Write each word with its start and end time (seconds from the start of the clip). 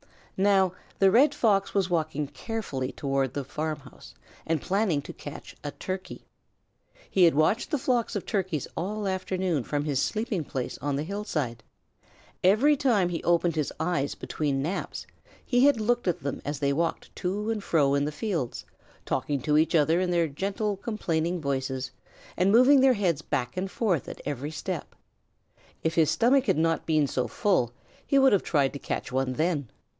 Now 0.35 0.73
the 0.97 1.11
Red 1.11 1.35
Fox 1.35 1.75
was 1.75 1.87
walking 1.91 2.25
carefully 2.25 2.91
toward 2.91 3.35
the 3.35 3.43
farmhouse 3.43 4.15
and 4.47 4.59
planning 4.59 4.99
to 5.03 5.13
catch 5.13 5.55
a 5.63 5.69
Turkey. 5.69 6.25
He 7.07 7.25
had 7.25 7.35
watched 7.35 7.69
the 7.69 7.77
flocks 7.77 8.15
of 8.15 8.25
Turkeys 8.25 8.67
all 8.75 9.07
afternoon 9.07 9.63
from 9.63 9.85
his 9.85 10.01
sleeping 10.01 10.43
place 10.43 10.79
on 10.79 10.95
the 10.95 11.03
hillside. 11.03 11.61
Every 12.43 12.75
time 12.75 13.09
he 13.09 13.23
opened 13.23 13.55
his 13.55 13.71
eyes 13.79 14.15
between 14.15 14.63
naps 14.63 15.05
he 15.45 15.65
had 15.65 15.79
looked 15.79 16.07
at 16.07 16.21
them 16.23 16.41
as 16.43 16.57
they 16.57 16.73
walked 16.73 17.15
to 17.17 17.51
and 17.51 17.63
fro 17.63 17.93
in 17.93 18.05
the 18.05 18.11
fields, 18.11 18.65
talking 19.05 19.39
to 19.43 19.59
each 19.59 19.75
other 19.75 19.99
in 19.99 20.09
their 20.09 20.27
gentle, 20.27 20.77
complaining 20.77 21.39
voices 21.39 21.91
and 22.35 22.51
moving 22.51 22.79
their 22.81 22.93
heads 22.93 23.21
back 23.21 23.55
and 23.55 23.69
forth 23.69 24.09
at 24.09 24.19
every 24.25 24.49
step. 24.49 24.95
If 25.83 25.93
his 25.93 26.09
stomach 26.09 26.45
had 26.47 26.57
not 26.57 26.87
been 26.87 27.05
so 27.05 27.27
full 27.27 27.73
he 28.03 28.17
would 28.17 28.33
have 28.33 28.41
tried 28.41 28.73
to 28.73 28.79
catch 28.79 29.11
one 29.11 29.33
then. 29.33 29.69